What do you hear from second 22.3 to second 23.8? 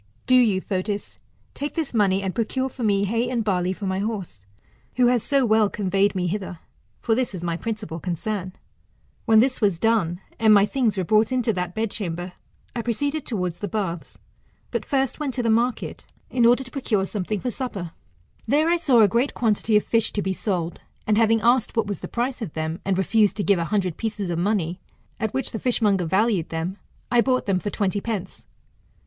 of them, and refused to give a